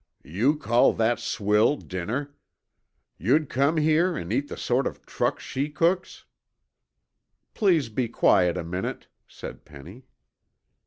"You 0.25 0.57
call 0.57 0.93
that 0.93 1.19
swill 1.19 1.75
dinner? 1.77 2.33
You'd 3.19 3.49
come 3.49 3.77
here 3.77 4.17
an' 4.17 4.31
eat 4.31 4.47
the 4.47 4.57
sort 4.57 4.87
of 4.87 5.05
truck 5.05 5.39
she 5.39 5.69
cooks?" 5.69 6.25
"Please 7.53 7.87
be 7.87 8.07
quiet 8.07 8.57
a 8.57 8.63
minute," 8.63 9.05
said 9.27 9.63
Penny. 9.63 10.07